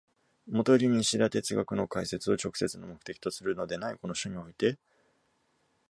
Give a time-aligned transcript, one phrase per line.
[0.47, 4.79] もとより西田哲学の解説を直接の目的とするのでないこの書において、